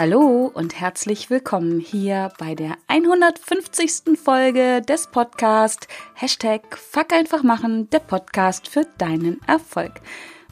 [0.00, 4.16] Hallo und herzlich willkommen hier bei der 150.
[4.16, 9.94] Folge des Podcasts Hashtag Fuck einfach machen, der Podcast für deinen Erfolg.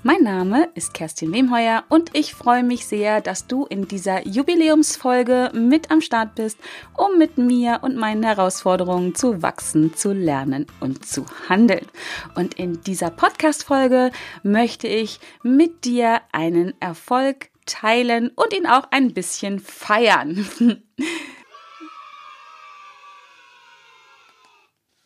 [0.03, 5.53] Mein Name ist Kerstin Wemheuer und ich freue mich sehr, dass du in dieser Jubiläumsfolge
[5.55, 6.59] mit am Start bist,
[6.97, 11.87] um mit mir und meinen Herausforderungen zu wachsen, zu lernen und zu handeln.
[12.35, 14.11] Und in dieser Podcast-Folge
[14.43, 20.49] möchte ich mit dir einen Erfolg teilen und ihn auch ein bisschen feiern.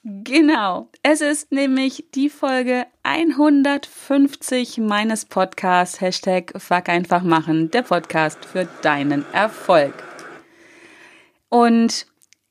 [0.03, 8.43] Genau, es ist nämlich die Folge 150 meines Podcasts Hashtag Fuck einfach machen, der Podcast
[8.47, 9.93] für deinen Erfolg.
[11.51, 12.07] Und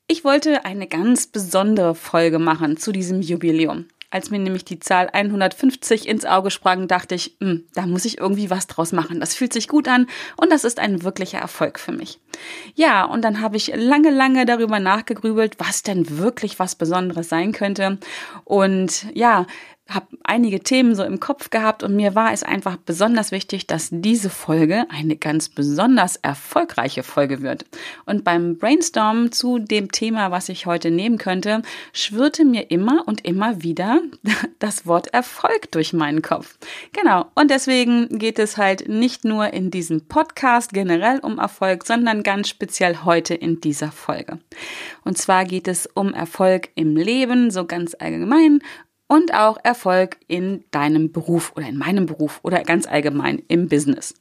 [0.06, 3.88] ich wollte eine ganz besondere Folge machen zu diesem Jubiläum.
[4.10, 8.18] Als mir nämlich die Zahl 150 ins Auge sprang, dachte ich, hm, da muss ich
[8.18, 9.20] irgendwie was draus machen.
[9.20, 12.18] Das fühlt sich gut an und das ist ein wirklicher Erfolg für mich.
[12.74, 17.52] Ja, und dann habe ich lange, lange darüber nachgegrübelt, was denn wirklich was Besonderes sein
[17.52, 17.98] könnte.
[18.44, 19.46] Und ja,
[19.90, 23.88] habe einige Themen so im Kopf gehabt und mir war es einfach besonders wichtig, dass
[23.90, 27.64] diese Folge eine ganz besonders erfolgreiche Folge wird.
[28.06, 33.24] Und beim Brainstorm zu dem Thema, was ich heute nehmen könnte, schwirrte mir immer und
[33.24, 34.00] immer wieder
[34.58, 36.56] das Wort Erfolg durch meinen Kopf.
[36.92, 37.26] Genau.
[37.34, 42.48] Und deswegen geht es halt nicht nur in diesem Podcast generell um Erfolg, sondern ganz
[42.48, 44.38] speziell heute in dieser Folge.
[45.04, 48.60] Und zwar geht es um Erfolg im Leben, so ganz allgemein,
[49.10, 54.14] und auch Erfolg in deinem Beruf oder in meinem Beruf oder ganz allgemein im Business.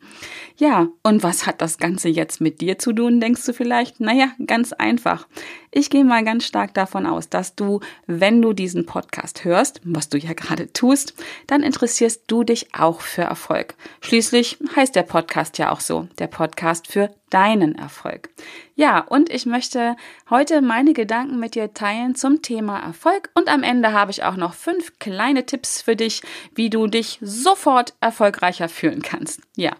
[0.57, 3.99] Ja, und was hat das Ganze jetzt mit dir zu tun, denkst du vielleicht?
[3.99, 5.27] Naja, ganz einfach.
[5.71, 10.09] Ich gehe mal ganz stark davon aus, dass du, wenn du diesen Podcast hörst, was
[10.09, 11.13] du ja gerade tust,
[11.45, 13.75] dann interessierst du dich auch für Erfolg.
[14.01, 18.29] Schließlich heißt der Podcast ja auch so, der Podcast für deinen Erfolg.
[18.73, 19.95] Ja, und ich möchte
[20.31, 24.37] heute meine Gedanken mit dir teilen zum Thema Erfolg und am Ende habe ich auch
[24.37, 26.23] noch fünf kleine Tipps für dich,
[26.55, 29.41] wie du dich sofort erfolgreicher fühlen kannst.
[29.55, 29.73] Ja,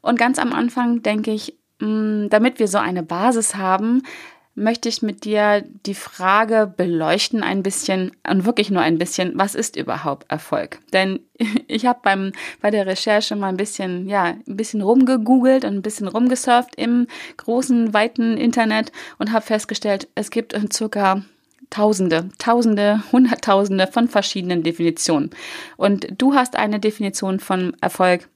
[0.00, 4.02] und ganz am Anfang denke ich, mm, damit wir so eine Basis haben,
[4.56, 9.54] möchte ich mit dir die Frage beleuchten ein bisschen und wirklich nur ein bisschen, was
[9.54, 10.80] ist überhaupt Erfolg?
[10.92, 11.20] Denn
[11.68, 15.82] ich habe beim bei der Recherche mal ein bisschen ja, ein bisschen rumgegoogelt und ein
[15.82, 17.06] bisschen rumgesurft im
[17.36, 21.22] großen weiten Internet und habe festgestellt, es gibt circa
[21.68, 25.30] Tausende, Tausende, Hunderttausende von verschiedenen Definitionen.
[25.76, 28.28] Und du hast eine Definition von Erfolg,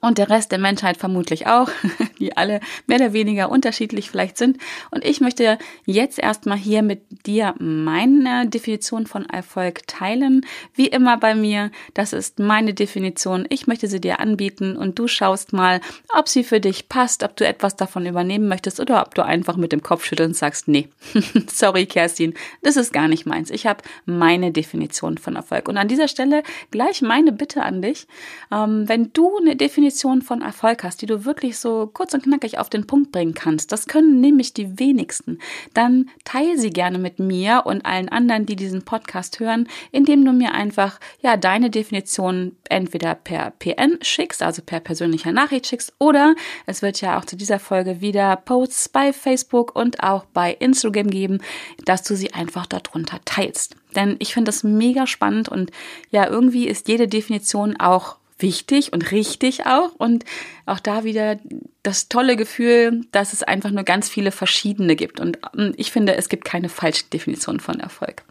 [0.00, 1.70] und der Rest der Menschheit vermutlich auch,
[2.18, 4.58] die alle mehr oder weniger unterschiedlich vielleicht sind.
[4.90, 10.44] Und ich möchte jetzt erstmal hier mit dir meine Definition von Erfolg teilen.
[10.74, 13.46] Wie immer bei mir, das ist meine Definition.
[13.48, 15.80] Ich möchte sie dir anbieten und du schaust mal,
[16.16, 19.56] ob sie für dich passt, ob du etwas davon übernehmen möchtest oder ob du einfach
[19.56, 20.88] mit dem Kopf schütteln sagst, nee,
[21.48, 23.50] sorry Kerstin, das ist gar nicht meins.
[23.50, 25.68] Ich habe meine Definition von Erfolg.
[25.68, 28.06] Und an dieser Stelle gleich meine Bitte an dich,
[28.52, 32.58] ähm, wenn du eine Definition von Erfolg hast, die du wirklich so kurz und knackig
[32.58, 35.38] auf den Punkt bringen kannst, das können nämlich die wenigsten,
[35.74, 40.32] dann teile sie gerne mit mir und allen anderen, die diesen Podcast hören, indem du
[40.32, 46.34] mir einfach ja deine Definition entweder per PN schickst, also per persönlicher Nachricht schickst, oder
[46.66, 51.10] es wird ja auch zu dieser Folge wieder Posts bei Facebook und auch bei Instagram
[51.10, 51.38] geben,
[51.84, 53.76] dass du sie einfach darunter teilst.
[53.94, 55.70] Denn ich finde das mega spannend und
[56.10, 59.94] ja, irgendwie ist jede Definition auch wichtig und richtig auch.
[59.94, 60.24] Und
[60.66, 61.38] auch da wieder
[61.82, 65.20] das tolle Gefühl, dass es einfach nur ganz viele verschiedene gibt.
[65.20, 68.22] Und ähm, ich finde, es gibt keine falsche Definition von Erfolg.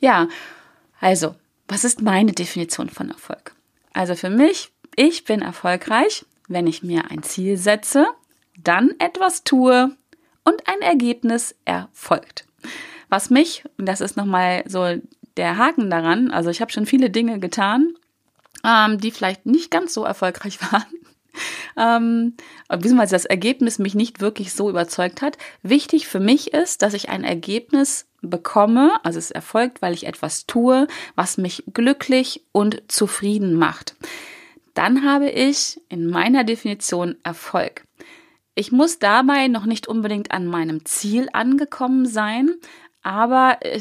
[0.00, 0.28] Ja,
[1.00, 1.34] also,
[1.68, 3.54] was ist meine Definition von Erfolg?
[3.92, 8.06] Also für mich, ich bin erfolgreich, wenn ich mir ein Ziel setze,
[8.62, 9.90] dann etwas tue
[10.44, 12.44] und ein Ergebnis erfolgt.
[13.08, 15.00] Was mich, und das ist nochmal so
[15.36, 17.94] der Haken daran, also ich habe schon viele Dinge getan
[18.66, 20.84] ähm, die vielleicht nicht ganz so erfolgreich waren.
[21.76, 22.34] Ähm,
[22.68, 25.36] beziehungsweise das Ergebnis mich nicht wirklich so überzeugt hat.
[25.62, 30.46] Wichtig für mich ist, dass ich ein Ergebnis bekomme, also es erfolgt, weil ich etwas
[30.46, 33.94] tue, was mich glücklich und zufrieden macht.
[34.72, 37.84] Dann habe ich in meiner Definition Erfolg.
[38.54, 42.54] Ich muss dabei noch nicht unbedingt an meinem Ziel angekommen sein,
[43.02, 43.80] aber äh,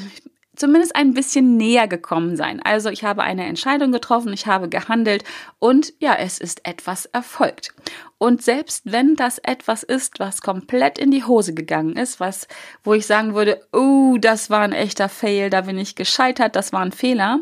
[0.56, 2.62] zumindest ein bisschen näher gekommen sein.
[2.64, 5.24] Also ich habe eine Entscheidung getroffen, ich habe gehandelt
[5.60, 7.74] und ja, es ist etwas erfolgt.
[8.18, 12.48] Und selbst wenn das etwas ist, was komplett in die Hose gegangen ist, was,
[12.84, 16.72] wo ich sagen würde, oh, das war ein echter Fail, da bin ich gescheitert, das
[16.74, 17.40] war ein Fehler,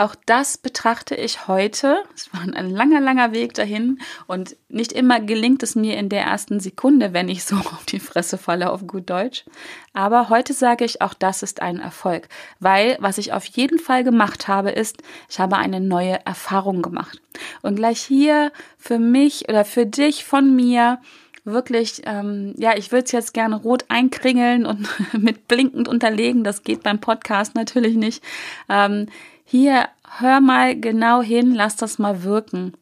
[0.00, 2.02] auch das betrachte ich heute.
[2.14, 6.22] Es war ein langer, langer Weg dahin und nicht immer gelingt es mir in der
[6.22, 9.44] ersten Sekunde, wenn ich so auf die Fresse falle auf gut Deutsch.
[9.92, 12.28] Aber heute sage ich, auch das ist ein Erfolg,
[12.60, 17.20] weil was ich auf jeden Fall gemacht habe, ist, ich habe eine neue Erfahrung gemacht.
[17.62, 20.98] Und gleich hier für mich oder für dich von mir
[21.44, 26.44] wirklich, ähm, ja, ich würde es jetzt gerne rot einkringeln und mit blinkend unterlegen.
[26.44, 28.22] Das geht beim Podcast natürlich nicht.
[28.68, 29.06] Ähm,
[29.50, 29.88] hier,
[30.18, 32.74] hör mal genau hin, lass das mal wirken.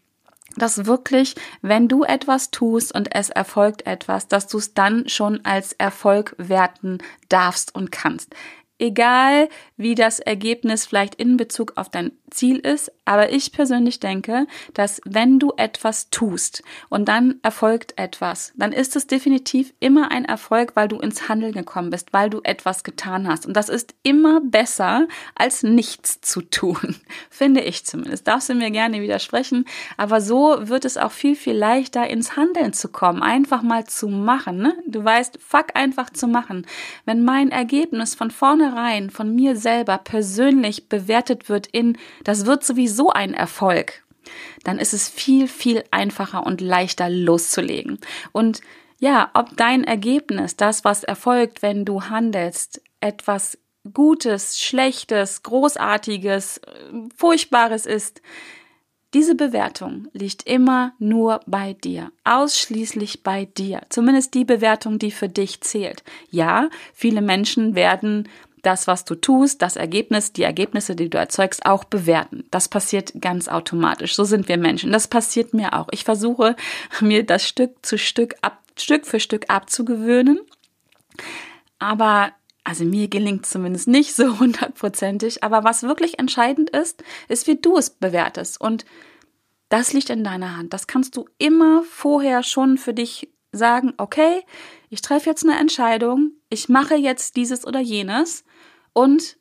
[0.56, 5.42] Dass wirklich, wenn du etwas tust und es erfolgt etwas, dass du es dann schon
[5.46, 6.98] als Erfolg werten
[7.30, 8.34] darfst und kannst
[8.78, 14.46] egal wie das Ergebnis vielleicht in Bezug auf dein Ziel ist, aber ich persönlich denke,
[14.74, 20.24] dass wenn du etwas tust und dann erfolgt etwas, dann ist es definitiv immer ein
[20.24, 23.46] Erfolg, weil du ins Handeln gekommen bist, weil du etwas getan hast.
[23.46, 26.96] Und das ist immer besser, als nichts zu tun,
[27.30, 28.28] finde ich zumindest.
[28.28, 29.64] Darfst du mir gerne widersprechen,
[29.96, 34.08] aber so wird es auch viel, viel leichter, ins Handeln zu kommen, einfach mal zu
[34.08, 34.58] machen.
[34.58, 34.76] Ne?
[34.86, 36.66] Du weißt, fuck einfach zu machen.
[37.04, 38.30] Wenn mein Ergebnis von
[38.68, 44.04] vornherein von mir selber persönlich bewertet wird in das wird sowieso ein Erfolg,
[44.64, 47.98] dann ist es viel, viel einfacher und leichter loszulegen.
[48.32, 48.60] Und
[48.98, 53.58] ja, ob dein Ergebnis, das, was erfolgt, wenn du handelst, etwas
[53.94, 56.60] Gutes, Schlechtes, Großartiges,
[57.16, 58.20] Furchtbares ist,
[59.14, 63.80] diese Bewertung liegt immer nur bei dir, ausschließlich bei dir.
[63.88, 66.04] Zumindest die Bewertung, die für dich zählt.
[66.30, 68.28] Ja, viele Menschen werden
[68.62, 72.44] das, was du tust, das Ergebnis, die Ergebnisse, die du erzeugst, auch bewerten.
[72.50, 74.14] Das passiert ganz automatisch.
[74.14, 74.92] So sind wir Menschen.
[74.92, 75.88] Das passiert mir auch.
[75.90, 76.56] Ich versuche,
[77.00, 80.40] mir das Stück zu Stück ab, Stück für Stück abzugewöhnen.
[81.78, 82.32] Aber
[82.64, 85.42] also mir gelingt zumindest nicht so hundertprozentig.
[85.42, 88.60] Aber was wirklich entscheidend ist, ist, wie du es bewertest.
[88.60, 88.84] Und
[89.68, 90.72] das liegt in deiner Hand.
[90.72, 94.42] Das kannst du immer vorher schon für dich sagen, okay,
[94.90, 98.44] ich treffe jetzt eine Entscheidung, ich mache jetzt dieses oder jenes
[98.92, 99.36] und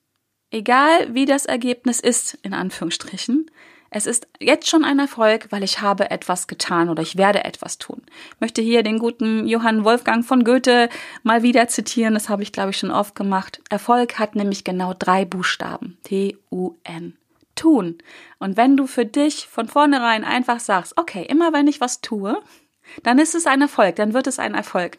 [0.51, 3.50] egal wie das Ergebnis ist, in Anführungsstrichen,
[3.89, 7.77] es ist jetzt schon ein Erfolg, weil ich habe etwas getan oder ich werde etwas
[7.77, 8.01] tun.
[8.33, 10.89] Ich möchte hier den guten Johann Wolfgang von Goethe
[11.24, 13.62] mal wieder zitieren, das habe ich glaube ich schon oft gemacht.
[13.69, 15.98] Erfolg hat nämlich genau drei Buchstaben.
[16.04, 17.18] T-U-N.
[17.56, 17.98] Tun.
[18.38, 22.39] Und wenn du für dich von vornherein einfach sagst, okay, immer wenn ich was tue,
[23.03, 24.97] dann ist es ein Erfolg, dann wird es ein Erfolg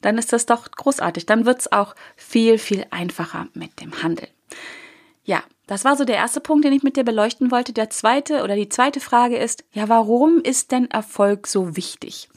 [0.00, 1.26] dann ist das doch großartig.
[1.26, 4.30] Dann wird es auch viel, viel einfacher mit dem Handeln.
[5.24, 7.72] Ja, das war so der erste Punkt, den ich mit dir beleuchten wollte.
[7.72, 12.28] Der zweite oder die zweite Frage ist, ja, warum ist denn Erfolg so wichtig?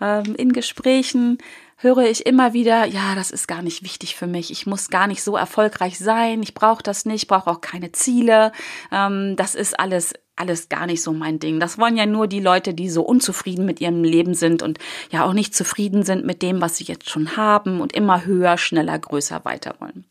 [0.00, 1.38] Ähm, in Gesprächen
[1.76, 4.50] höre ich immer wieder, ja, das ist gar nicht wichtig für mich.
[4.50, 6.42] Ich muss gar nicht so erfolgreich sein.
[6.42, 8.52] Ich brauche das nicht, brauche auch keine Ziele.
[8.90, 11.60] Ähm, das ist alles alles gar nicht so mein Ding.
[11.60, 14.78] Das wollen ja nur die Leute, die so unzufrieden mit ihrem Leben sind und
[15.10, 18.56] ja auch nicht zufrieden sind mit dem, was sie jetzt schon haben und immer höher,
[18.56, 20.04] schneller, größer weiter wollen.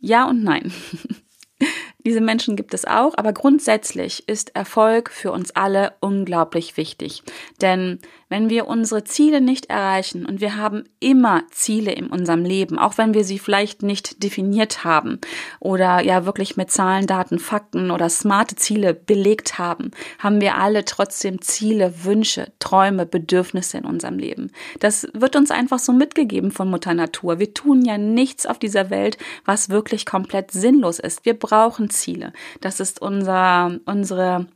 [0.00, 0.72] Ja und nein.
[2.04, 7.22] Diese Menschen gibt es auch, aber grundsätzlich ist Erfolg für uns alle unglaublich wichtig.
[7.60, 8.00] Denn
[8.32, 12.96] wenn wir unsere Ziele nicht erreichen und wir haben immer Ziele in unserem Leben, auch
[12.96, 15.20] wenn wir sie vielleicht nicht definiert haben
[15.60, 20.86] oder ja wirklich mit Zahlen, Daten, Fakten oder smarte Ziele belegt haben, haben wir alle
[20.86, 24.50] trotzdem Ziele, Wünsche, Träume, Bedürfnisse in unserem Leben.
[24.80, 27.38] Das wird uns einfach so mitgegeben von Mutter Natur.
[27.38, 31.26] Wir tun ja nichts auf dieser Welt, was wirklich komplett sinnlos ist.
[31.26, 32.32] Wir brauchen Ziele.
[32.62, 34.46] Das ist unser, unsere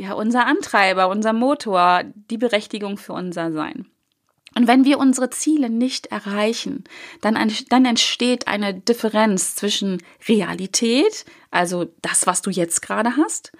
[0.00, 3.86] ja, unser Antreiber, unser Motor, die Berechtigung für unser Sein.
[4.56, 6.84] Und wenn wir unsere Ziele nicht erreichen,
[7.20, 7.36] dann,
[7.68, 13.52] dann entsteht eine Differenz zwischen Realität, also das, was du jetzt gerade hast,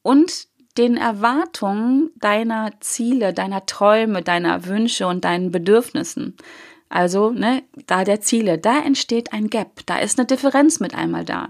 [0.00, 6.36] und den Erwartungen deiner Ziele, deiner Träume, deiner Wünsche und deinen Bedürfnissen.
[6.88, 11.24] Also, ne, da der Ziele, da entsteht ein Gap, da ist eine Differenz mit einmal
[11.24, 11.48] da.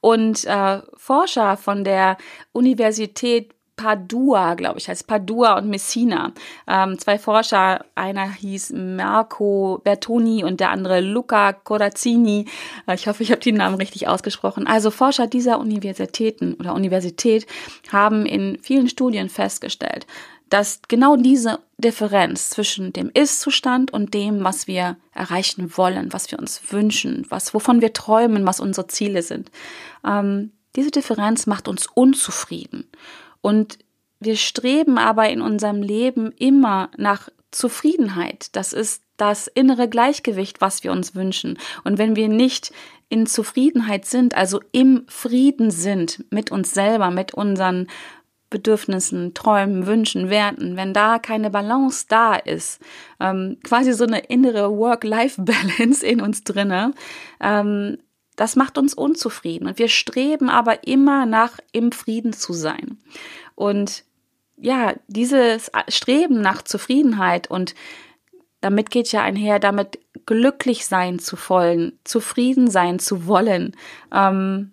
[0.00, 2.16] Und äh, Forscher von der
[2.52, 6.32] Universität Padua, glaube ich, heißt Padua und Messina.
[6.66, 12.46] Ähm, zwei Forscher, einer hieß Marco Bertoni und der andere Luca Corazzini.
[12.86, 14.66] Äh, ich hoffe, ich habe die Namen richtig ausgesprochen.
[14.66, 17.46] Also Forscher dieser Universitäten oder Universität
[17.90, 20.06] haben in vielen Studien festgestellt,
[20.50, 26.38] dass genau diese Differenz zwischen dem Ist-Zustand und dem, was wir erreichen wollen, was wir
[26.38, 29.50] uns wünschen, was, wovon wir träumen, was unsere Ziele sind,
[30.06, 32.88] ähm, diese Differenz macht uns unzufrieden.
[33.44, 33.78] Und
[34.20, 38.48] wir streben aber in unserem Leben immer nach Zufriedenheit.
[38.56, 41.58] Das ist das innere Gleichgewicht, was wir uns wünschen.
[41.84, 42.72] Und wenn wir nicht
[43.10, 47.88] in Zufriedenheit sind, also im Frieden sind mit uns selber, mit unseren
[48.48, 52.80] Bedürfnissen, Träumen, Wünschen, Werten, wenn da keine Balance da ist,
[53.20, 56.92] ähm, quasi so eine innere Work-Life-Balance in uns drinne,
[57.42, 57.98] ähm,
[58.36, 59.66] das macht uns unzufrieden.
[59.68, 62.98] Und wir streben aber immer nach im Frieden zu sein.
[63.54, 64.04] Und
[64.56, 67.74] ja, dieses Streben nach Zufriedenheit und
[68.60, 73.76] damit geht ja einher, damit glücklich sein zu wollen, zufrieden sein zu wollen.
[74.10, 74.72] Ähm,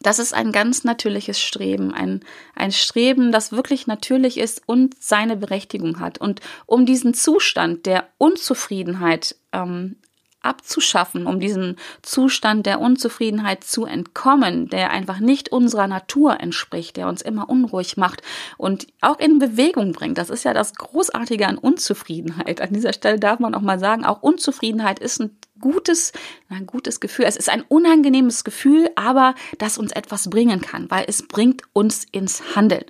[0.00, 2.20] das ist ein ganz natürliches Streben, ein,
[2.54, 6.18] ein Streben, das wirklich natürlich ist und seine Berechtigung hat.
[6.18, 9.96] Und um diesen Zustand der Unzufriedenheit ähm,
[10.42, 17.08] abzuschaffen, um diesem Zustand der Unzufriedenheit zu entkommen, der einfach nicht unserer Natur entspricht, der
[17.08, 18.22] uns immer unruhig macht
[18.56, 20.18] und auch in Bewegung bringt.
[20.18, 22.60] Das ist ja das Großartige an Unzufriedenheit.
[22.60, 26.12] An dieser Stelle darf man auch mal sagen, auch Unzufriedenheit ist ein gutes,
[26.50, 27.24] ein gutes Gefühl.
[27.26, 32.04] Es ist ein unangenehmes Gefühl, aber das uns etwas bringen kann, weil es bringt uns
[32.10, 32.84] ins Handeln.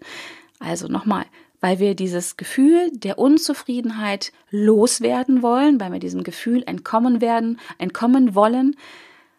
[0.59, 1.27] Also nochmal,
[1.63, 8.35] weil wir dieses Gefühl der Unzufriedenheit loswerden wollen, weil wir diesem Gefühl entkommen werden, entkommen
[8.35, 8.77] wollen,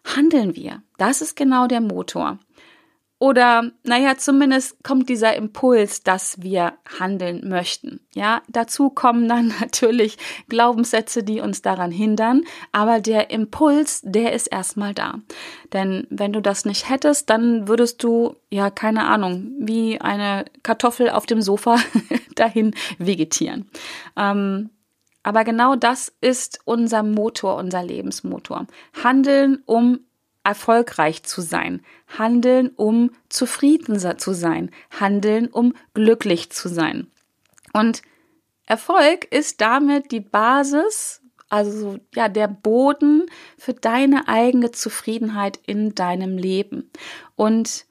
[0.04, 0.82] handeln wir.
[0.96, 2.38] Das ist genau der Motor.
[3.24, 8.00] Oder, naja, zumindest kommt dieser Impuls, dass wir handeln möchten.
[8.14, 10.18] Ja, dazu kommen dann natürlich
[10.50, 12.42] Glaubenssätze, die uns daran hindern.
[12.70, 15.20] Aber der Impuls, der ist erstmal da.
[15.72, 21.08] Denn wenn du das nicht hättest, dann würdest du, ja, keine Ahnung, wie eine Kartoffel
[21.08, 21.78] auf dem Sofa
[22.34, 23.70] dahin vegetieren.
[24.18, 24.68] Ähm,
[25.22, 28.66] aber genau das ist unser Motor, unser Lebensmotor.
[29.02, 30.00] Handeln, um
[30.44, 37.10] erfolgreich zu sein, handeln, um zufrieden zu sein, handeln, um glücklich zu sein.
[37.72, 38.02] Und
[38.66, 43.26] Erfolg ist damit die Basis, also ja, der Boden
[43.58, 46.90] für deine eigene Zufriedenheit in deinem Leben.
[47.36, 47.86] Und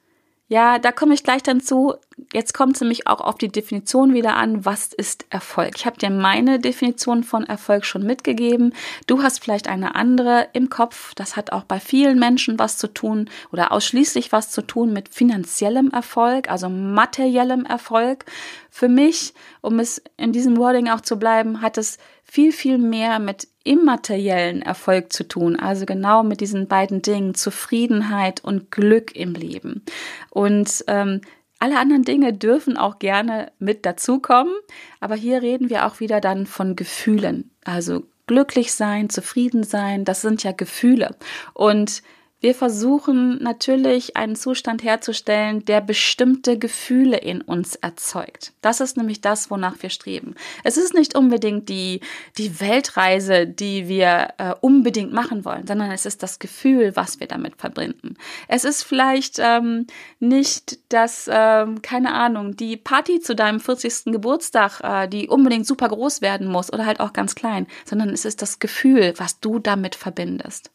[0.48, 1.94] ja, da komme ich gleich dann zu.
[2.32, 5.72] Jetzt kommt es nämlich auch auf die Definition wieder an, was ist Erfolg.
[5.76, 8.74] Ich habe dir meine Definition von Erfolg schon mitgegeben.
[9.06, 11.14] Du hast vielleicht eine andere im Kopf.
[11.14, 15.08] Das hat auch bei vielen Menschen was zu tun oder ausschließlich was zu tun mit
[15.08, 18.26] finanziellem Erfolg, also materiellem Erfolg.
[18.76, 23.20] Für mich, um es in diesem Wording auch zu bleiben, hat es viel, viel mehr
[23.20, 29.34] mit immateriellen Erfolg zu tun, also genau mit diesen beiden Dingen, Zufriedenheit und Glück im
[29.34, 29.84] Leben.
[30.28, 31.20] Und ähm,
[31.60, 34.56] alle anderen Dinge dürfen auch gerne mit dazukommen,
[34.98, 37.52] aber hier reden wir auch wieder dann von Gefühlen.
[37.62, 41.14] Also glücklich sein, zufrieden sein, das sind ja Gefühle.
[41.52, 42.02] Und
[42.44, 48.52] wir versuchen natürlich einen Zustand herzustellen, der bestimmte Gefühle in uns erzeugt.
[48.60, 50.34] Das ist nämlich das, wonach wir streben.
[50.62, 52.00] Es ist nicht unbedingt die,
[52.36, 57.28] die Weltreise, die wir äh, unbedingt machen wollen, sondern es ist das Gefühl, was wir
[57.28, 58.18] damit verbinden.
[58.46, 59.86] Es ist vielleicht ähm,
[60.20, 64.12] nicht das, ähm, keine Ahnung, die Party zu deinem 40.
[64.12, 68.26] Geburtstag, äh, die unbedingt super groß werden muss oder halt auch ganz klein, sondern es
[68.26, 70.70] ist das Gefühl, was du damit verbindest.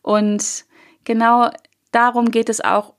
[0.00, 0.64] Und
[1.04, 1.50] genau
[1.90, 2.94] darum geht es auch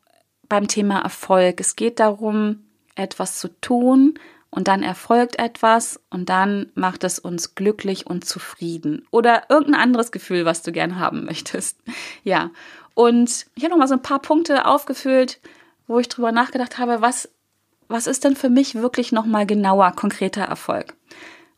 [0.50, 1.60] beim Thema Erfolg.
[1.60, 2.64] Es geht darum,
[2.96, 4.20] etwas zu tun
[4.50, 9.08] und dann erfolgt etwas und dann macht es uns glücklich und zufrieden.
[9.10, 11.80] Oder irgendein anderes Gefühl, was du gern haben möchtest.
[12.24, 12.52] Ja.
[12.94, 15.40] Und ich habe noch mal so ein paar Punkte aufgefüllt,
[15.88, 17.30] wo ich drüber nachgedacht habe, was,
[17.88, 20.94] was ist denn für mich wirklich noch mal genauer, konkreter Erfolg?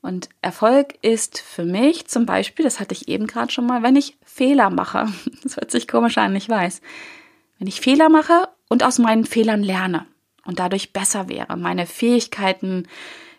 [0.05, 3.95] Und Erfolg ist für mich zum Beispiel, das hatte ich eben gerade schon mal, wenn
[3.95, 5.07] ich Fehler mache.
[5.43, 6.81] Das hört sich komisch an, ich weiß.
[7.57, 10.05] Wenn ich Fehler mache und aus meinen Fehlern lerne
[10.45, 12.87] und dadurch besser wäre, meine Fähigkeiten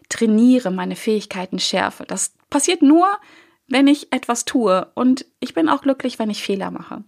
[0.08, 2.04] trainiere, meine Fähigkeiten schärfe.
[2.04, 3.06] Das passiert nur,
[3.68, 4.90] wenn ich etwas tue.
[4.94, 7.04] Und ich bin auch glücklich, wenn ich Fehler mache.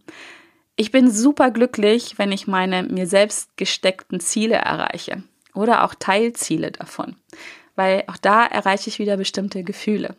[0.77, 6.71] Ich bin super glücklich, wenn ich meine mir selbst gesteckten Ziele erreiche oder auch Teilziele
[6.71, 7.17] davon
[7.78, 10.16] weil auch da erreiche ich wieder bestimmte Gefühle.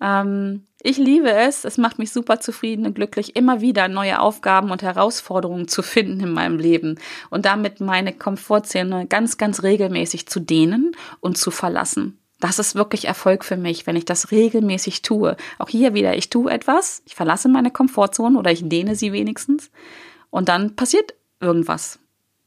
[0.00, 4.70] Ähm, ich liebe es, es macht mich super zufrieden und glücklich, immer wieder neue Aufgaben
[4.70, 10.38] und Herausforderungen zu finden in meinem Leben und damit meine Komfortzone ganz, ganz regelmäßig zu
[10.38, 12.18] dehnen und zu verlassen.
[12.38, 15.36] Das ist wirklich Erfolg für mich, wenn ich das regelmäßig tue.
[15.58, 19.70] Auch hier wieder, ich tue etwas, ich verlasse meine Komfortzone oder ich dehne sie wenigstens
[20.30, 21.98] und dann passiert irgendwas.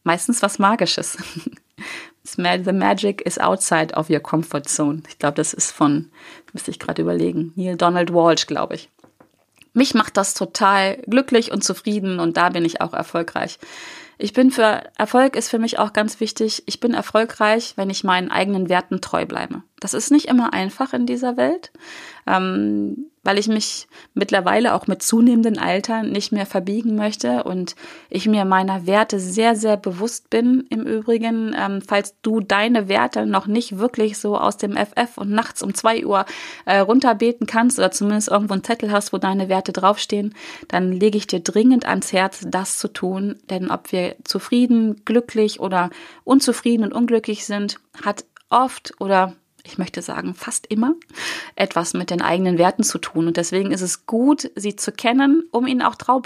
[0.04, 1.18] Meistens was Magisches.
[2.36, 5.04] The magic is outside of your comfort zone.
[5.08, 6.12] Ich glaube, das ist von,
[6.54, 8.90] müsste ich gerade überlegen, Neil Donald Walsh, glaube ich.
[9.74, 13.60] Mich macht das total glücklich und zufrieden und da bin ich auch erfolgreich.
[14.18, 16.64] Ich bin für Erfolg ist für mich auch ganz wichtig.
[16.66, 19.62] Ich bin erfolgreich, wenn ich meinen eigenen Werten treu bleibe.
[19.80, 21.72] Das ist nicht immer einfach in dieser Welt,
[22.26, 27.76] ähm, weil ich mich mittlerweile auch mit zunehmendem Alter nicht mehr verbiegen möchte und
[28.10, 30.66] ich mir meiner Werte sehr, sehr bewusst bin.
[30.72, 35.30] Im Übrigen, ähm, falls du deine Werte noch nicht wirklich so aus dem FF und
[35.30, 36.26] nachts um zwei Uhr
[36.66, 40.34] äh, runterbeten kannst oder zumindest irgendwo einen Zettel hast, wo deine Werte draufstehen,
[40.70, 43.36] dann lege ich dir dringend ans Herz, das zu tun.
[43.52, 45.92] Denn ob wir zufrieden, glücklich oder
[46.24, 49.36] unzufrieden und unglücklich sind, hat oft oder
[49.68, 50.96] ich möchte sagen fast immer,
[51.56, 53.28] etwas mit den eigenen Werten zu tun.
[53.28, 56.20] Und deswegen ist es gut, sie zu kennen, um ihnen auch treu,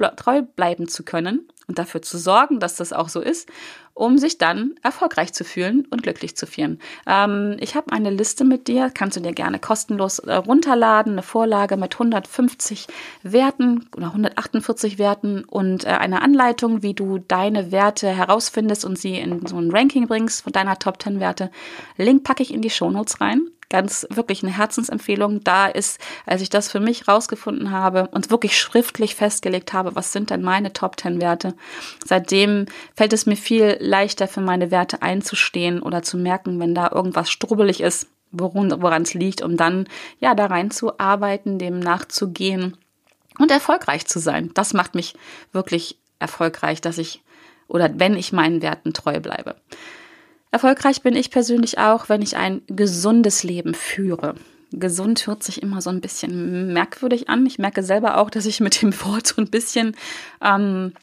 [0.56, 3.50] bleiben zu können und dafür zu sorgen, dass das auch so ist,
[3.94, 6.80] um sich dann erfolgreich zu fühlen und glücklich zu fühlen.
[7.08, 11.24] Ähm, ich habe eine Liste mit dir, kannst du dir gerne kostenlos äh, runterladen, eine
[11.24, 12.88] Vorlage mit 150
[13.24, 19.18] Werten oder 148 Werten und äh, eine Anleitung, wie du deine Werte herausfindest und sie
[19.18, 21.52] in so ein Ranking bringst von deiner Top 10 Werte.
[21.98, 25.44] Link packe ich in die Shownotes rein ganz wirklich eine Herzensempfehlung.
[25.44, 30.12] Da ist, als ich das für mich rausgefunden habe und wirklich schriftlich festgelegt habe, was
[30.12, 31.56] sind denn meine Top 10 Werte,
[32.06, 36.92] seitdem fällt es mir viel leichter für meine Werte einzustehen oder zu merken, wenn da
[36.94, 39.88] irgendwas strubbelig ist, woran es liegt, um dann
[40.20, 42.78] ja da reinzuarbeiten, dem nachzugehen
[43.40, 44.52] und erfolgreich zu sein.
[44.54, 45.16] Das macht mich
[45.52, 47.24] wirklich erfolgreich, dass ich
[47.68, 49.56] oder wenn ich meinen Werten treu bleibe.
[50.52, 54.36] Erfolgreich bin ich persönlich auch, wenn ich ein gesundes Leben führe.
[54.74, 57.46] Gesund hört sich immer so ein bisschen merkwürdig an.
[57.46, 59.96] Ich merke selber auch, dass ich mit dem Wort so ein bisschen
[60.42, 60.94] ähm,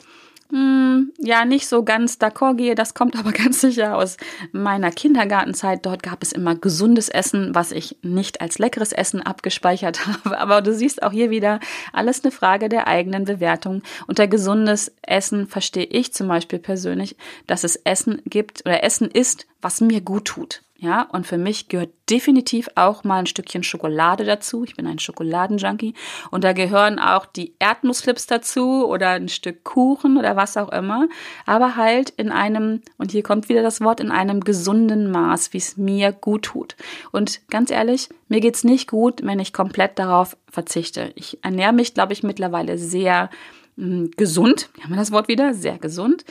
[0.51, 2.75] hm, ja nicht so ganz d'accord gehe.
[2.75, 4.17] Das kommt aber ganz sicher aus
[4.53, 5.85] meiner Kindergartenzeit.
[5.85, 10.39] Dort gab es immer gesundes Essen, was ich nicht als leckeres Essen abgespeichert habe.
[10.39, 11.61] Aber du siehst auch hier wieder
[11.93, 13.83] alles eine Frage der eigenen Bewertung.
[14.07, 19.47] Unter gesundes Essen verstehe ich zum Beispiel persönlich, dass es Essen gibt oder Essen ist,
[19.61, 20.63] was mir gut tut.
[20.81, 24.63] Ja, und für mich gehört definitiv auch mal ein Stückchen Schokolade dazu.
[24.63, 25.95] Ich bin ein Schokoladenjunkie.
[26.31, 31.09] Und da gehören auch die Erdnussflips dazu oder ein Stück Kuchen oder was auch immer.
[31.47, 35.59] Aber halt in einem, und hier kommt wieder das Wort, in einem gesunden Maß, wie
[35.59, 36.77] es mir gut tut.
[37.11, 41.11] Und ganz ehrlich, mir geht's nicht gut, wenn ich komplett darauf verzichte.
[41.17, 43.31] Ich ernähre mich, glaube ich, mittlerweile sehr
[43.75, 44.71] mh, hm, gesund.
[44.81, 45.55] Haben wir das Wort wieder?
[45.55, 46.25] Sehr gesund.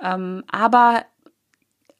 [0.00, 1.04] Ähm, aber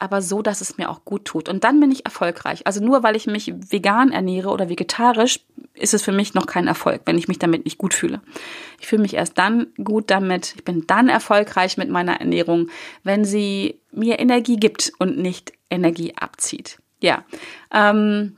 [0.01, 1.47] aber so, dass es mir auch gut tut.
[1.47, 2.65] Und dann bin ich erfolgreich.
[2.65, 5.41] Also nur weil ich mich vegan ernähre oder vegetarisch,
[5.75, 8.21] ist es für mich noch kein Erfolg, wenn ich mich damit nicht gut fühle.
[8.79, 12.69] Ich fühle mich erst dann gut damit, ich bin dann erfolgreich mit meiner Ernährung,
[13.03, 16.79] wenn sie mir Energie gibt und nicht Energie abzieht.
[16.99, 17.23] Ja,
[17.71, 18.35] ähm,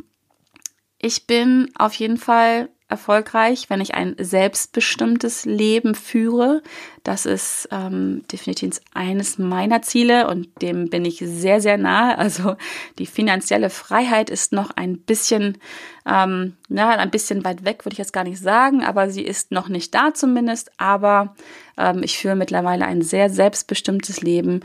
[0.99, 6.61] ich bin auf jeden Fall erfolgreich, wenn ich ein selbstbestimmtes Leben führe.
[7.03, 12.17] Das ist ähm, definitiv eines meiner Ziele und dem bin ich sehr, sehr nahe.
[12.19, 12.55] Also
[12.99, 15.57] die finanzielle Freiheit ist noch ein bisschen,
[16.05, 19.51] ähm, ja, ein bisschen weit weg, würde ich jetzt gar nicht sagen, aber sie ist
[19.51, 20.71] noch nicht da zumindest.
[20.77, 21.35] Aber
[21.77, 24.61] ähm, ich führe mittlerweile ein sehr selbstbestimmtes Leben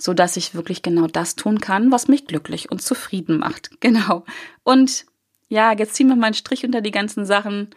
[0.00, 3.70] so dass ich wirklich genau das tun kann, was mich glücklich und zufrieden macht.
[3.80, 4.24] Genau.
[4.64, 5.06] Und
[5.54, 7.70] ja, jetzt ziehen wir mal einen Strich unter die ganzen Sachen.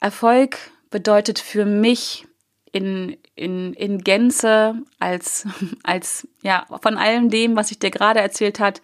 [0.00, 0.56] Erfolg
[0.90, 2.26] bedeutet für mich
[2.72, 5.46] in, in, in Gänze als,
[5.82, 8.80] als, ja, von allem dem, was ich dir gerade erzählt hat,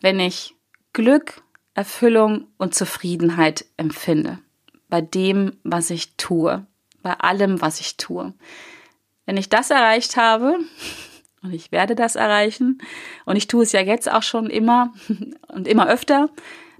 [0.00, 0.54] wenn ich
[0.92, 1.42] Glück,
[1.74, 4.38] Erfüllung und Zufriedenheit empfinde.
[4.90, 6.66] Bei dem, was ich tue.
[7.00, 8.34] Bei allem, was ich tue.
[9.24, 10.58] Wenn ich das erreicht habe,
[11.42, 12.82] und ich werde das erreichen,
[13.24, 14.92] und ich tue es ja jetzt auch schon immer
[15.48, 16.28] und immer öfter,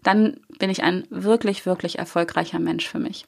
[0.03, 3.27] dann bin ich ein wirklich, wirklich erfolgreicher Mensch für mich.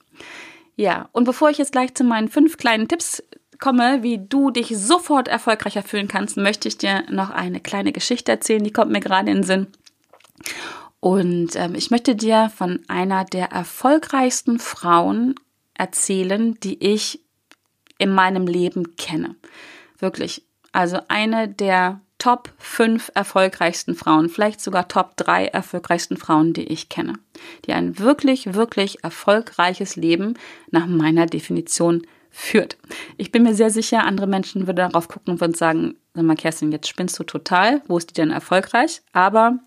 [0.77, 3.23] Ja, und bevor ich jetzt gleich zu meinen fünf kleinen Tipps
[3.61, 8.33] komme, wie du dich sofort erfolgreicher fühlen kannst, möchte ich dir noch eine kleine Geschichte
[8.33, 9.67] erzählen, die kommt mir gerade in den Sinn.
[11.01, 15.35] Und ähm, ich möchte dir von einer der erfolgreichsten Frauen
[15.75, 17.21] erzählen, die ich
[17.99, 19.37] in meinem Leben kenne.
[19.99, 20.45] Wirklich.
[20.73, 26.89] Also eine der Top 5 erfolgreichsten Frauen, vielleicht sogar Top 3 erfolgreichsten Frauen, die ich
[26.89, 27.19] kenne,
[27.67, 30.33] die ein wirklich, wirklich erfolgreiches Leben
[30.71, 32.79] nach meiner Definition führt.
[33.19, 36.73] Ich bin mir sehr sicher, andere Menschen würden darauf gucken und sagen, sag mal, Kerstin,
[36.73, 39.03] jetzt spinnst du total, wo ist die denn erfolgreich?
[39.13, 39.59] Aber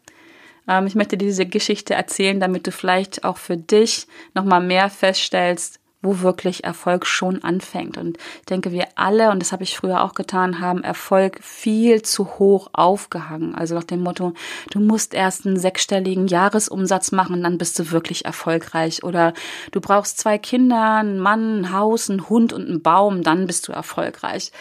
[0.68, 5.80] ähm, ich möchte diese Geschichte erzählen, damit du vielleicht auch für dich nochmal mehr feststellst,
[6.02, 7.98] wo wirklich Erfolg schon anfängt.
[7.98, 12.02] Und ich denke, wir alle, und das habe ich früher auch getan, haben Erfolg viel
[12.04, 13.56] zu hoch aufgehangen.
[13.56, 14.34] Also nach dem Motto,
[14.72, 19.04] du musst erst einen sechsstelligen Jahresumsatz machen, dann bist du wirklich erfolgreich.
[19.04, 19.34] Oder
[19.72, 23.68] du brauchst zwei Kinder, einen Mann, ein Haus, einen Hund und einen Baum, dann bist
[23.68, 24.52] du erfolgreich.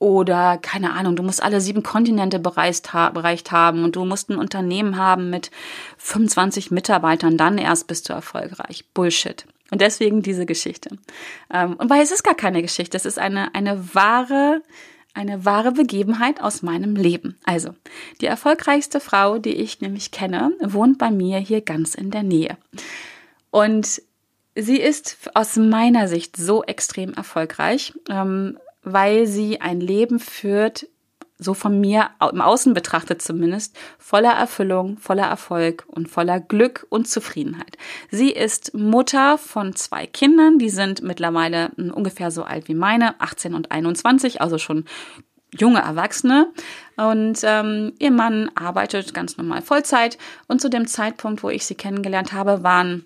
[0.00, 4.30] Oder, keine Ahnung, du musst alle sieben Kontinente bereist, ha bereicht haben und du musst
[4.30, 5.50] ein Unternehmen haben mit
[5.98, 8.86] 25 Mitarbeitern, dann erst bist du erfolgreich.
[8.94, 9.44] Bullshit.
[9.70, 10.96] Und deswegen diese Geschichte.
[11.52, 14.62] Ähm, und weil es ist gar keine Geschichte, es ist eine, eine wahre,
[15.14, 17.38] eine wahre Begebenheit aus meinem Leben.
[17.44, 17.70] Also,
[18.20, 22.56] die erfolgreichste Frau, die ich nämlich kenne, wohnt bei mir hier ganz in der Nähe.
[23.50, 24.02] Und
[24.54, 30.86] sie ist aus meiner Sicht so extrem erfolgreich, ähm, weil sie ein Leben führt,
[31.40, 37.08] so von mir im Außen betrachtet zumindest, voller Erfüllung, voller Erfolg und voller Glück und
[37.08, 37.76] Zufriedenheit.
[38.10, 43.20] Sie ist Mutter von zwei Kindern, die sind mittlerweile hm, ungefähr so alt wie meine,
[43.20, 44.84] 18 und 21, also schon
[45.58, 46.52] junge Erwachsene.
[46.96, 50.18] Und ähm, ihr Mann arbeitet ganz normal Vollzeit.
[50.46, 53.04] Und zu dem Zeitpunkt, wo ich sie kennengelernt habe, waren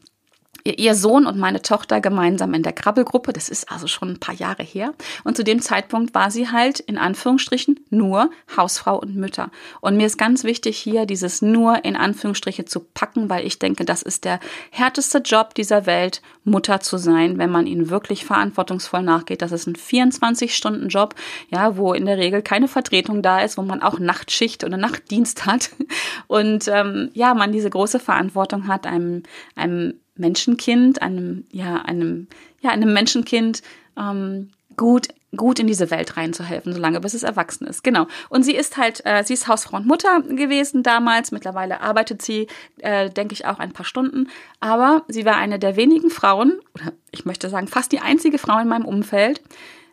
[0.66, 3.34] ihr Sohn und meine Tochter gemeinsam in der Krabbelgruppe.
[3.34, 4.94] Das ist also schon ein paar Jahre her.
[5.22, 9.50] Und zu dem Zeitpunkt war sie halt in Anführungsstrichen nur Hausfrau und Mütter.
[9.82, 13.84] Und mir ist ganz wichtig hier dieses nur in Anführungsstriche zu packen, weil ich denke,
[13.84, 19.02] das ist der härteste Job dieser Welt, Mutter zu sein, wenn man ihn wirklich verantwortungsvoll
[19.02, 19.42] nachgeht.
[19.42, 21.14] Das ist ein 24-Stunden-Job,
[21.50, 25.46] ja, wo in der Regel keine Vertretung da ist, wo man auch Nachtschicht oder Nachtdienst
[25.46, 25.70] hat.
[26.26, 29.22] Und ähm, ja, man diese große Verantwortung hat, einem,
[29.56, 32.28] einem Menschenkind, einem, ja, einem,
[32.60, 33.62] ja, einem Menschenkind
[33.98, 37.82] ähm, gut, gut in diese Welt reinzuhelfen, solange bis es erwachsen ist.
[37.82, 38.06] Genau.
[38.28, 41.32] Und sie ist halt, äh, sie ist Hausfrau und Mutter gewesen damals.
[41.32, 42.46] Mittlerweile arbeitet sie,
[42.78, 44.28] äh, denke ich, auch ein paar Stunden.
[44.60, 48.58] Aber sie war eine der wenigen Frauen, oder ich möchte sagen, fast die einzige Frau
[48.58, 49.42] in meinem Umfeld,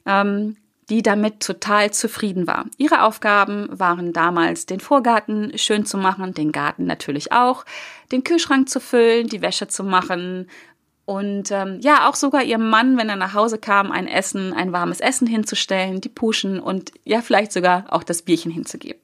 [0.06, 0.58] ähm,
[0.92, 2.66] die damit total zufrieden war.
[2.78, 7.66] Ihre Aufgaben waren damals, den Vorgarten schön zu machen, den Garten natürlich auch,
[8.12, 10.50] den Kühlschrank zu füllen, die Wäsche zu machen
[11.06, 14.74] und ähm, ja, auch sogar ihrem Mann, wenn er nach Hause kam, ein Essen, ein
[14.74, 19.02] warmes Essen hinzustellen, die Puschen und ja, vielleicht sogar auch das Bierchen hinzugeben.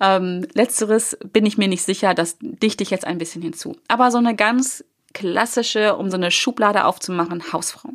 [0.00, 3.76] Ähm, letzteres bin ich mir nicht sicher, das dichte ich jetzt ein bisschen hinzu.
[3.88, 7.90] Aber so eine ganz klassische, um so eine Schublade aufzumachen, Hausfrau.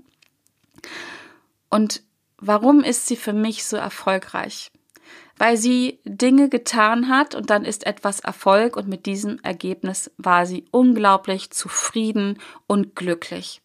[1.70, 2.02] Und
[2.42, 4.72] Warum ist sie für mich so erfolgreich?
[5.38, 10.48] Weil sie Dinge getan hat und dann ist etwas Erfolg und mit diesem Ergebnis war
[10.48, 13.62] sie unglaublich zufrieden und glücklich.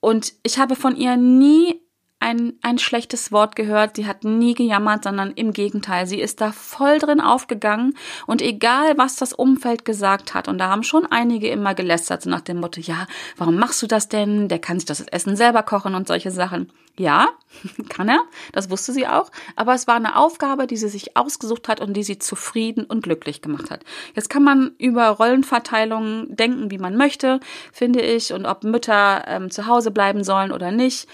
[0.00, 1.82] Und ich habe von ihr nie
[2.18, 3.96] ein, ein schlechtes Wort gehört.
[3.96, 6.06] Sie hat nie gejammert, sondern im Gegenteil.
[6.06, 10.70] Sie ist da voll drin aufgegangen und egal, was das Umfeld gesagt hat, und da
[10.70, 14.48] haben schon einige immer gelästert, so nach dem Motto, ja, warum machst du das denn?
[14.48, 16.72] Der kann sich das Essen selber kochen und solche Sachen.
[16.98, 17.28] Ja,
[17.90, 18.20] kann er,
[18.52, 21.92] das wusste sie auch, aber es war eine Aufgabe, die sie sich ausgesucht hat und
[21.92, 23.84] die sie zufrieden und glücklich gemacht hat.
[24.14, 27.40] Jetzt kann man über Rollenverteilungen denken, wie man möchte,
[27.72, 31.06] finde ich, und ob Mütter ähm, zu Hause bleiben sollen oder nicht.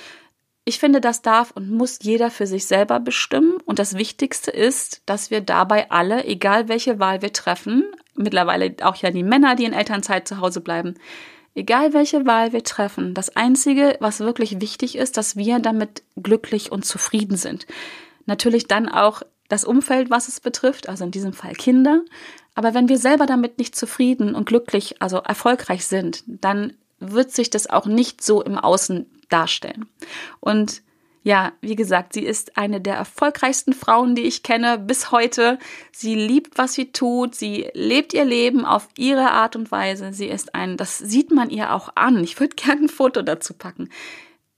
[0.64, 3.54] Ich finde, das darf und muss jeder für sich selber bestimmen.
[3.64, 8.96] Und das Wichtigste ist, dass wir dabei alle, egal welche Wahl wir treffen, mittlerweile auch
[8.96, 10.94] ja die Männer, die in Elternzeit zu Hause bleiben,
[11.54, 16.70] egal welche Wahl wir treffen, das Einzige, was wirklich wichtig ist, dass wir damit glücklich
[16.70, 17.66] und zufrieden sind.
[18.26, 22.02] Natürlich dann auch das Umfeld, was es betrifft, also in diesem Fall Kinder.
[22.54, 27.50] Aber wenn wir selber damit nicht zufrieden und glücklich, also erfolgreich sind, dann wird sich
[27.50, 29.86] das auch nicht so im Außen darstellen.
[30.40, 30.82] Und
[31.24, 35.58] ja, wie gesagt, sie ist eine der erfolgreichsten Frauen, die ich kenne bis heute.
[35.92, 37.36] Sie liebt, was sie tut.
[37.36, 40.12] Sie lebt ihr Leben auf ihre Art und Weise.
[40.12, 42.24] Sie ist ein, das sieht man ihr auch an.
[42.24, 43.88] Ich würde gerne ein Foto dazu packen.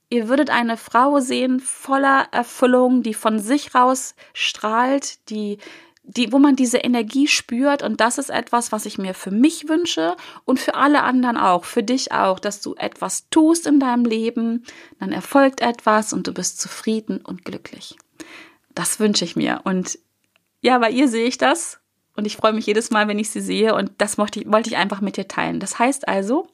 [0.09, 5.59] Ihr würdet eine Frau sehen voller Erfüllung, die von sich raus strahlt, die
[6.07, 7.83] die, wo man diese Energie spürt.
[7.83, 11.65] Und das ist etwas, was ich mir für mich wünsche und für alle anderen auch,
[11.65, 14.65] für dich auch, dass du etwas tust in deinem Leben,
[15.01, 17.97] dann erfolgt etwas und du bist zufrieden und glücklich.
[18.75, 19.63] Das wünsche ich mir.
[19.65, 19.99] Und
[20.61, 21.81] ja, bei ihr sehe ich das.
[22.17, 23.75] Und ich freue mich jedes Mal, wenn ich sie sehe.
[23.75, 25.59] Und das wollte ich, wollte ich einfach mit dir teilen.
[25.59, 26.47] Das heißt also,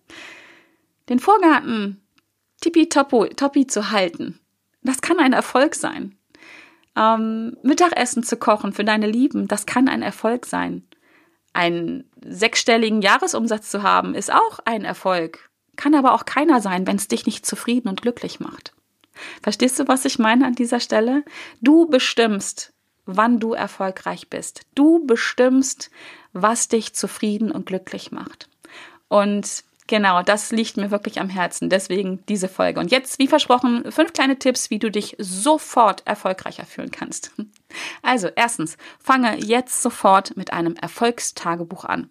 [1.09, 2.01] den Vorgarten
[2.61, 4.39] tippitoppi zu halten,
[4.83, 6.17] das kann ein Erfolg sein.
[6.97, 10.87] Ähm, Mittagessen zu kochen für deine Lieben, das kann ein Erfolg sein.
[11.53, 15.51] Einen sechsstelligen Jahresumsatz zu haben, ist auch ein Erfolg.
[15.77, 18.75] Kann aber auch keiner sein, wenn es dich nicht zufrieden und glücklich macht.
[19.43, 21.25] Verstehst du, was ich meine an dieser Stelle?
[21.61, 22.73] Du bestimmst,
[23.07, 24.63] wann du erfolgreich bist.
[24.75, 25.91] Du bestimmst,
[26.33, 28.49] was dich zufrieden und glücklich macht.
[29.09, 31.69] Und Genau, das liegt mir wirklich am Herzen.
[31.69, 32.79] Deswegen diese Folge.
[32.79, 37.33] Und jetzt, wie versprochen, fünf kleine Tipps, wie du dich sofort erfolgreicher fühlen kannst.
[38.01, 42.09] Also, erstens, fange jetzt sofort mit einem Erfolgstagebuch an.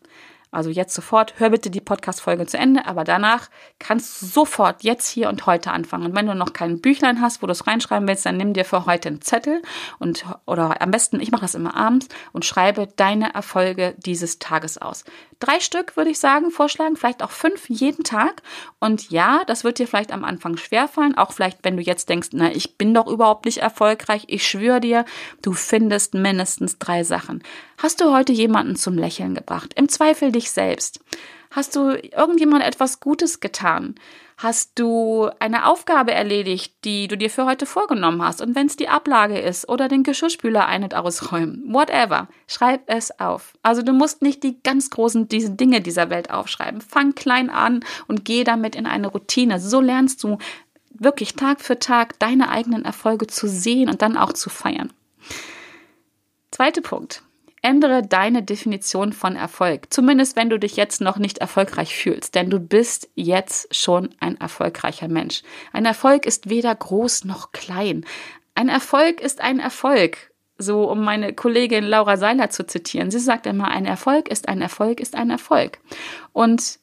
[0.52, 5.08] Also jetzt sofort, hör bitte die Podcast-Folge zu Ende, aber danach kannst du sofort jetzt
[5.08, 6.06] hier und heute anfangen.
[6.06, 8.66] Und wenn du noch kein Büchlein hast, wo du es reinschreiben willst, dann nimm dir
[8.66, 9.62] für heute einen Zettel
[10.00, 14.80] und oder am besten, ich mache das immer abends und schreibe deine Erfolge dieses Tages
[14.80, 15.04] aus.
[15.40, 18.42] Drei Stück würde ich sagen, vorschlagen, vielleicht auch fünf jeden Tag.
[18.80, 22.30] Und ja, das wird dir vielleicht am Anfang schwerfallen, auch vielleicht, wenn du jetzt denkst,
[22.34, 24.26] na, ich bin doch überhaupt nicht erfolgreich.
[24.28, 25.06] Ich schwöre dir,
[25.42, 27.42] du findest mindestens drei Sachen.
[27.78, 29.74] Hast du heute jemanden zum Lächeln gebracht?
[29.76, 30.99] Im Zweifel dich selbst.
[31.52, 33.95] Hast du irgendjemand etwas Gutes getan?
[34.38, 38.41] Hast du eine Aufgabe erledigt, die du dir für heute vorgenommen hast?
[38.41, 43.19] Und wenn es die Ablage ist oder den Geschirrspüler ein- und ausräumen, whatever, schreib es
[43.19, 43.54] auf.
[43.63, 46.82] Also du musst nicht die ganz großen diese Dinge dieser Welt aufschreiben.
[46.82, 49.60] Fang klein an und geh damit in eine Routine.
[49.60, 50.38] So lernst du
[50.91, 54.93] wirklich Tag für Tag deine eigenen Erfolge zu sehen und dann auch zu feiern.
[56.52, 57.23] Zweiter Punkt.
[57.62, 59.88] Ändere deine Definition von Erfolg.
[59.89, 64.39] Zumindest wenn du dich jetzt noch nicht erfolgreich fühlst, denn du bist jetzt schon ein
[64.39, 65.43] erfolgreicher Mensch.
[65.74, 68.06] Ein Erfolg ist weder groß noch klein.
[68.56, 70.32] Ein Erfolg ist ein Erfolg.
[70.58, 73.12] So, um meine Kollegin Laura Seiler zu zitieren.
[73.12, 75.80] Sie sagt immer, ein Erfolg ist ein Erfolg ist ein Erfolg.
[76.34, 76.80] Und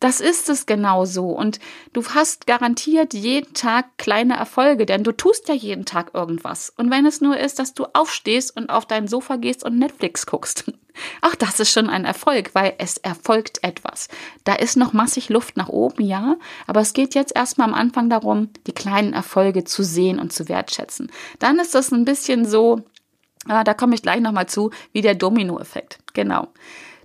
[0.00, 1.30] das ist es genau so.
[1.30, 1.58] Und
[1.92, 6.72] du hast garantiert jeden Tag kleine Erfolge, denn du tust ja jeden Tag irgendwas.
[6.76, 10.26] Und wenn es nur ist, dass du aufstehst und auf dein Sofa gehst und Netflix
[10.26, 10.72] guckst.
[11.20, 14.08] Ach, das ist schon ein Erfolg, weil es erfolgt etwas.
[14.44, 16.36] Da ist noch massig Luft nach oben, ja.
[16.66, 20.48] Aber es geht jetzt erstmal am Anfang darum, die kleinen Erfolge zu sehen und zu
[20.48, 21.10] wertschätzen.
[21.38, 22.82] Dann ist das ein bisschen so,
[23.46, 25.98] ah, da komme ich gleich nochmal zu, wie der Domino-Effekt.
[26.14, 26.48] Genau.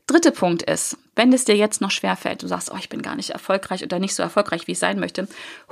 [0.05, 3.15] Dritter Punkt ist, wenn es dir jetzt noch schwerfällt, du sagst, oh, ich bin gar
[3.15, 5.27] nicht erfolgreich oder nicht so erfolgreich, wie ich sein möchte,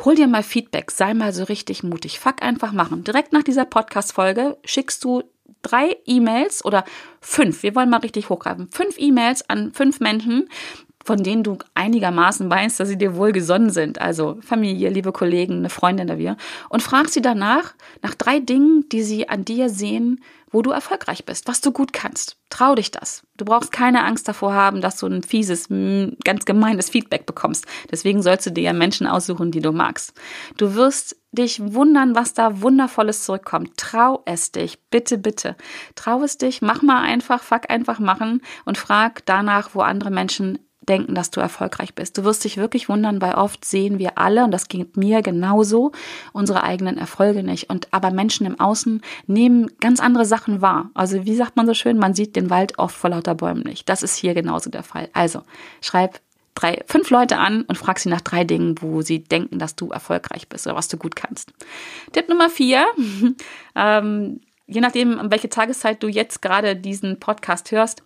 [0.05, 2.19] hol dir mal Feedback, sei mal so richtig mutig.
[2.19, 3.03] Fuck einfach machen.
[3.03, 5.23] Direkt nach dieser Podcast-Folge schickst du
[5.61, 6.85] drei E-Mails oder
[7.19, 10.49] fünf, wir wollen mal richtig hochgreifen, fünf E-Mails an fünf Menschen,
[11.03, 15.69] von denen du einigermaßen weißt, dass sie dir wohlgesonnen sind, also Familie, liebe Kollegen, eine
[15.69, 16.37] Freundin da wir,
[16.69, 21.25] und frag sie danach nach drei Dingen, die sie an dir sehen, wo du erfolgreich
[21.25, 22.37] bist, was du gut kannst.
[22.49, 23.23] Trau dich das.
[23.37, 27.65] Du brauchst keine Angst davor haben, dass du ein fieses, ganz gemeines Feedback bekommst.
[27.89, 30.13] Deswegen sollst du dir ja Menschen aussuchen, die du magst.
[30.57, 33.77] Du wirst dich wundern, was da wundervolles zurückkommt.
[33.77, 35.55] Trau es dich, bitte, bitte.
[35.95, 40.59] Trau es dich, mach mal einfach, fuck einfach machen und frag danach, wo andere Menschen
[40.81, 42.17] denken, dass du erfolgreich bist.
[42.17, 45.91] Du wirst dich wirklich wundern, weil oft sehen wir alle, und das geht mir genauso,
[46.33, 47.69] unsere eigenen Erfolge nicht.
[47.69, 50.89] Und aber Menschen im Außen nehmen ganz andere Sachen wahr.
[50.93, 53.87] Also wie sagt man so schön, man sieht den Wald oft vor lauter Bäumen nicht.
[53.89, 55.09] Das ist hier genauso der Fall.
[55.13, 55.43] Also
[55.81, 56.19] schreib
[56.55, 59.89] drei, fünf Leute an und frag sie nach drei Dingen, wo sie denken, dass du
[59.89, 61.53] erfolgreich bist oder was du gut kannst.
[62.11, 62.85] Tipp Nummer vier.
[63.75, 68.03] ähm, je nachdem, welche Tageszeit du jetzt gerade diesen Podcast hörst,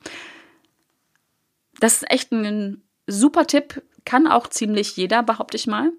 [1.79, 5.91] das ist echt ein super Tipp, kann auch ziemlich jeder, behaupte ich mal.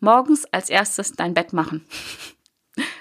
[0.00, 1.86] Morgens als erstes dein Bett machen.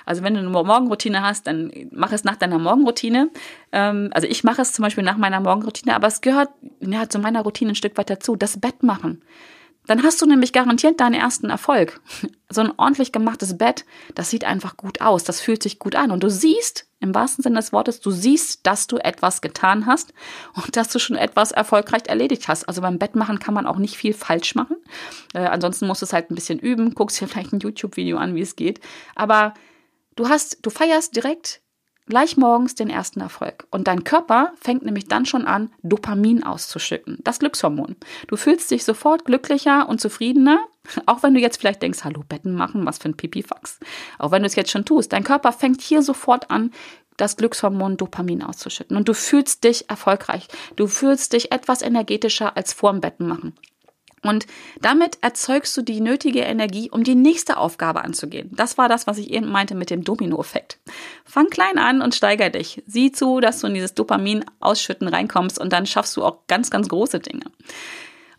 [0.05, 3.29] Also wenn du eine Morgenroutine hast, dann mach es nach deiner Morgenroutine.
[3.71, 6.49] Ähm, also ich mache es zum Beispiel nach meiner Morgenroutine, aber es gehört
[6.81, 9.23] ja, zu meiner Routine ein Stück weit dazu, das Bett machen.
[9.85, 12.01] Dann hast du nämlich garantiert deinen ersten Erfolg.
[12.51, 16.09] So ein ordentlich gemachtes Bett, das sieht einfach gut aus, das fühlt sich gut an
[16.09, 20.13] und du siehst, im wahrsten Sinne des Wortes, du siehst, dass du etwas getan hast
[20.53, 22.65] und dass du schon etwas erfolgreich erledigt hast.
[22.65, 24.77] Also beim Bettmachen kann man auch nicht viel falsch machen.
[25.33, 28.35] Äh, ansonsten musst du es halt ein bisschen üben, guckst dir vielleicht ein YouTube-Video an,
[28.35, 28.81] wie es geht.
[29.15, 29.53] Aber
[30.15, 31.62] du hast, du feierst direkt
[32.09, 33.65] gleich morgens den ersten Erfolg.
[33.71, 37.95] Und dein Körper fängt nämlich dann schon an, Dopamin auszuschütten, das Glückshormon.
[38.27, 40.59] Du fühlst dich sofort glücklicher und zufriedener,
[41.05, 43.79] auch wenn du jetzt vielleicht denkst, hallo, Betten machen, was für ein Pipifax.
[44.17, 46.71] Auch wenn du es jetzt schon tust, dein Körper fängt hier sofort an,
[47.15, 48.97] das Glückshormon Dopamin auszuschütten.
[48.97, 50.47] Und du fühlst dich erfolgreich.
[50.75, 53.55] Du fühlst dich etwas energetischer als vorm Betten machen.
[54.23, 54.47] Und
[54.82, 58.49] damit erzeugst du die nötige Energie, um die nächste Aufgabe anzugehen.
[58.53, 60.79] Das war das, was ich eben meinte mit dem Domino-Effekt.
[61.25, 62.84] Fang klein an und steiger dich.
[62.86, 66.89] Sieh zu, dass du in dieses Dopamin-Ausschütten reinkommst und dann schaffst du auch ganz, ganz
[66.89, 67.45] große Dinge.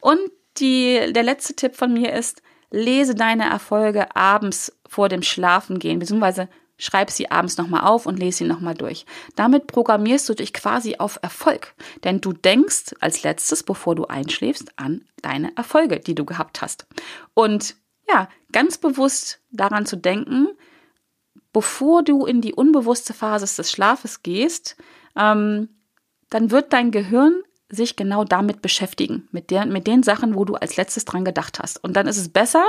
[0.00, 0.20] Und
[0.58, 6.48] die, der letzte Tipp von mir ist, lese deine Erfolge abends vor dem Schlafengehen, beziehungsweise
[6.80, 9.06] schreib sie abends nochmal auf und lese sie nochmal durch.
[9.36, 14.72] Damit programmierst du dich quasi auf Erfolg, denn du denkst als letztes, bevor du einschläfst,
[14.76, 16.86] an deine Erfolge, die du gehabt hast.
[17.34, 17.76] Und
[18.08, 20.48] ja, ganz bewusst daran zu denken,
[21.52, 24.76] bevor du in die unbewusste Phase des Schlafes gehst,
[25.16, 25.68] ähm,
[26.30, 30.54] dann wird dein Gehirn sich genau damit beschäftigen, mit, der, mit den Sachen, wo du
[30.54, 31.82] als letztes dran gedacht hast.
[31.82, 32.64] Und dann ist es besser,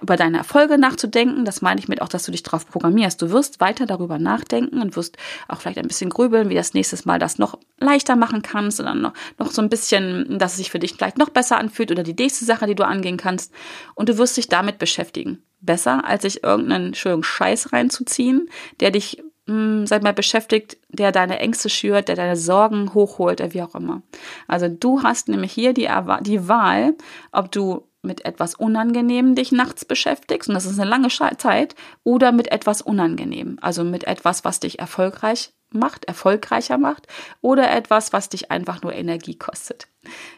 [0.00, 1.44] über deine Erfolge nachzudenken.
[1.44, 3.20] Das meine ich mit auch, dass du dich darauf programmierst.
[3.20, 5.16] Du wirst weiter darüber nachdenken und wirst
[5.48, 8.94] auch vielleicht ein bisschen grübeln, wie das nächstes Mal das noch leichter machen kannst oder
[8.94, 12.04] noch, noch so ein bisschen, dass es sich für dich vielleicht noch besser anfühlt oder
[12.04, 13.52] die nächste Sache, die du angehen kannst.
[13.94, 15.42] Und du wirst dich damit beschäftigen.
[15.60, 18.48] Besser, als sich irgendeinen schönen Scheiß reinzuziehen,
[18.80, 23.42] der dich mh, hm, sag mal, beschäftigt, der deine Ängste schürt, der deine Sorgen hochholt,
[23.52, 24.02] wie auch immer.
[24.46, 25.88] Also du hast nämlich hier die,
[26.22, 26.94] die Wahl,
[27.32, 32.32] ob du mit etwas Unangenehm dich nachts beschäftigst, und das ist eine lange Zeit, oder
[32.32, 37.06] mit etwas Unangenehm, also mit etwas, was dich erfolgreich macht, erfolgreicher macht,
[37.40, 39.88] oder etwas, was dich einfach nur Energie kostet.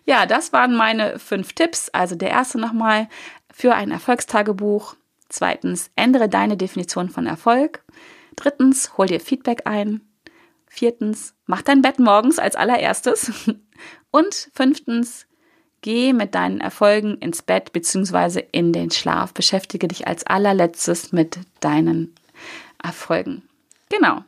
[0.05, 1.89] Ja, das waren meine fünf Tipps.
[1.89, 3.09] Also der erste nochmal
[3.53, 4.97] für ein Erfolgstagebuch.
[5.29, 7.83] Zweitens, ändere deine Definition von Erfolg.
[8.37, 10.03] Drittens, hol dir Feedback ein.
[10.67, 13.33] Viertens, mach dein Bett morgens als allererstes.
[14.11, 15.27] Und fünftens,
[15.85, 18.43] Geh mit deinen Erfolgen ins Bett bzw.
[18.53, 19.35] in den Schlaf.
[19.35, 22.15] Beschäftige dich als allerletztes mit deinen
[22.83, 23.43] Erfolgen.
[23.91, 24.25] Genau.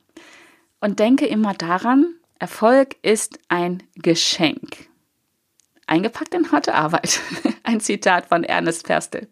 [0.82, 4.90] Und denke immer daran, Erfolg ist ein Geschenk.
[5.86, 7.22] Eingepackt in harte Arbeit.
[7.62, 9.26] Ein Zitat von Ernest Perstel.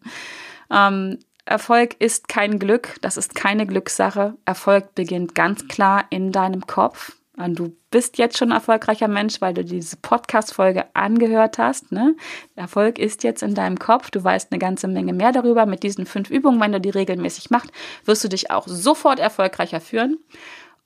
[0.71, 4.33] Ähm, Erfolg ist kein Glück, das ist keine Glückssache.
[4.45, 7.15] Erfolg beginnt ganz klar in deinem Kopf.
[7.37, 11.91] Du bist jetzt schon ein erfolgreicher Mensch, weil du diese Podcast-Folge angehört hast.
[11.91, 12.15] Ne?
[12.55, 14.09] Erfolg ist jetzt in deinem Kopf.
[14.09, 15.65] Du weißt eine ganze Menge mehr darüber.
[15.65, 17.71] Mit diesen fünf Übungen, wenn du die regelmäßig machst,
[18.05, 20.17] wirst du dich auch sofort erfolgreicher führen.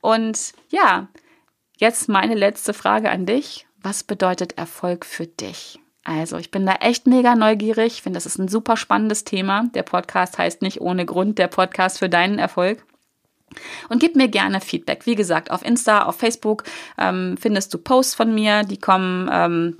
[0.02, 1.08] Und ja,
[1.78, 3.68] jetzt meine letzte Frage an dich.
[3.82, 5.80] Was bedeutet Erfolg für dich?
[6.04, 7.94] Also, ich bin da echt mega neugierig.
[7.94, 9.66] Ich finde, das ist ein super spannendes Thema.
[9.76, 12.84] Der Podcast heißt nicht ohne Grund der Podcast für deinen Erfolg.
[13.89, 15.06] Und gib mir gerne Feedback.
[15.06, 16.63] Wie gesagt, auf Insta, auf Facebook
[16.98, 19.78] ähm, findest du Posts von mir, die kommen ähm,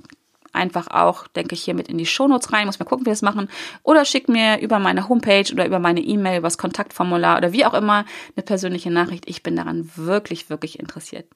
[0.52, 2.66] einfach auch, denke ich, hier mit in die Shownotes rein.
[2.66, 3.48] Muss mal gucken, wie wir das machen.
[3.82, 7.64] Oder schick mir über meine Homepage oder über meine E-Mail, über das Kontaktformular oder wie
[7.64, 8.04] auch immer
[8.36, 9.28] eine persönliche Nachricht.
[9.28, 11.26] Ich bin daran wirklich, wirklich interessiert.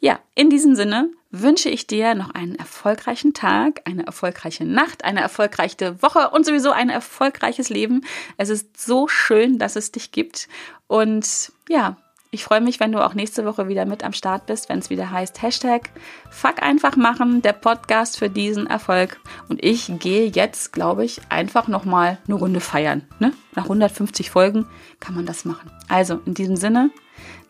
[0.00, 5.20] Ja, in diesem Sinne wünsche ich dir noch einen erfolgreichen Tag, eine erfolgreiche Nacht, eine
[5.20, 8.04] erfolgreiche Woche und sowieso ein erfolgreiches Leben.
[8.36, 10.48] Es ist so schön, dass es dich gibt.
[10.86, 11.98] Und ja,
[12.30, 14.90] ich freue mich, wenn du auch nächste Woche wieder mit am Start bist, wenn es
[14.90, 15.90] wieder heißt Hashtag
[16.30, 19.18] Fuck einfach machen, der Podcast für diesen Erfolg.
[19.48, 23.06] Und ich gehe jetzt, glaube ich, einfach nochmal eine Runde feiern.
[23.18, 23.32] Ne?
[23.54, 24.66] Nach 150 Folgen
[25.00, 25.70] kann man das machen.
[25.88, 26.90] Also in diesem Sinne,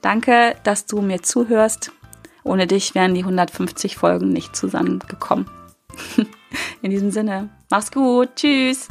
[0.00, 1.92] danke, dass du mir zuhörst.
[2.44, 5.50] Ohne dich wären die 150 Folgen nicht zusammengekommen.
[6.82, 8.36] in diesem Sinne, mach's gut.
[8.36, 8.88] Tschüss.